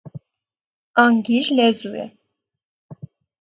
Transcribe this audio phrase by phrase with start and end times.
[1.03, 2.07] Անգիր լեզու է։